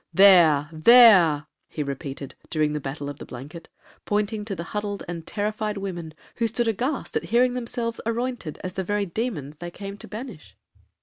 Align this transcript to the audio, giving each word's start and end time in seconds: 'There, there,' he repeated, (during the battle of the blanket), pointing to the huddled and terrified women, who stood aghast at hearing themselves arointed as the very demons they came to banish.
'There, 0.15 0.67
there,' 0.71 1.45
he 1.69 1.83
repeated, 1.83 2.33
(during 2.49 2.73
the 2.73 2.79
battle 2.79 3.07
of 3.07 3.19
the 3.19 3.25
blanket), 3.27 3.69
pointing 4.03 4.43
to 4.43 4.55
the 4.55 4.63
huddled 4.73 5.03
and 5.07 5.27
terrified 5.27 5.77
women, 5.77 6.15
who 6.37 6.47
stood 6.47 6.67
aghast 6.67 7.15
at 7.15 7.25
hearing 7.25 7.53
themselves 7.53 8.01
arointed 8.03 8.59
as 8.63 8.73
the 8.73 8.83
very 8.83 9.05
demons 9.05 9.57
they 9.57 9.69
came 9.69 9.99
to 9.99 10.07
banish. 10.07 10.57